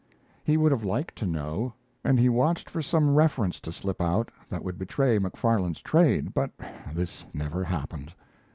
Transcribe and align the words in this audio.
He 0.43 0.57
would 0.57 0.71
have 0.71 0.83
liked 0.83 1.15
to 1.17 1.27
know, 1.27 1.75
and 2.03 2.17
he 2.19 2.27
watched 2.27 2.71
for 2.71 2.81
some 2.81 3.13
reference 3.13 3.59
to 3.59 3.71
slip 3.71 4.01
out 4.01 4.31
that 4.49 4.63
would 4.65 4.79
betray 4.79 5.19
Macfarlane's 5.19 5.79
trade; 5.79 6.33
but 6.33 6.49
this 6.91 7.23
never 7.35 7.63
happened. 7.65 8.11